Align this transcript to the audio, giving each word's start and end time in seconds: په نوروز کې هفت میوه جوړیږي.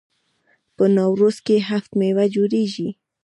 په 0.75 0.83
نوروز 0.97 1.37
کې 1.45 1.55
هفت 1.69 1.91
میوه 1.99 2.25
جوړیږي. 2.35 2.89